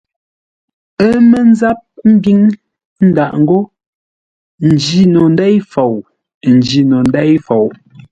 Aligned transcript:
Ə́ 1.07 1.13
mə́ 1.29 1.43
ńzáp 1.49 1.79
ḿbíŋ 2.15 2.41
ndâʼ 3.07 3.31
ngô 3.41 3.59
njî 4.71 5.01
no 5.13 5.21
ndêi 5.33 5.55
fou, 5.71 5.95
n 6.05 6.07
njîno 6.57 6.97
ndêi 7.09 7.33
fou. 7.45 7.65